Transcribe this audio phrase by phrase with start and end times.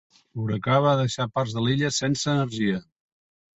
[0.37, 2.83] L'huracà va deixar parts de l'illa sense energia.